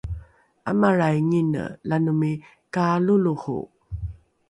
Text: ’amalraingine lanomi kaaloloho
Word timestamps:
’amalraingine 0.69 1.63
lanomi 1.89 2.31
kaaloloho 2.73 3.57